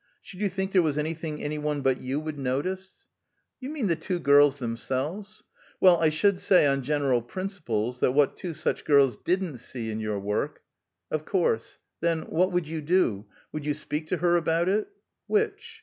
"Should 0.23 0.41
you 0.41 0.49
think 0.49 0.71
there 0.71 0.81
was 0.81 0.97
anything 0.97 1.43
any 1.43 1.59
one 1.59 1.81
but 1.81 2.01
you 2.01 2.19
would 2.19 2.39
notice?" 2.39 3.05
"You 3.59 3.69
mean 3.69 3.85
the 3.85 3.95
two 3.95 4.17
girls 4.17 4.57
themselves? 4.57 5.43
Well, 5.79 5.99
I 6.01 6.09
should 6.09 6.39
say, 6.39 6.65
on 6.65 6.81
general 6.81 7.21
principles, 7.21 7.99
that 7.99 8.13
what 8.13 8.35
two 8.35 8.55
such 8.55 8.83
girls 8.83 9.15
didn't 9.15 9.57
see 9.59 9.91
in 9.91 9.99
your 9.99 10.17
work" 10.17 10.63
"Of 11.11 11.23
course! 11.25 11.77
Then 11.99 12.21
what 12.23 12.51
would 12.51 12.67
you 12.67 12.81
do? 12.81 13.27
Would 13.51 13.63
you 13.63 13.75
speak 13.75 14.07
to 14.07 14.17
her 14.17 14.37
about 14.37 14.67
it?" 14.67 14.87
"Which?" 15.27 15.79